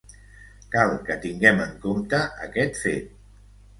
[0.75, 3.13] Cal que tinguem en compte aquest fet.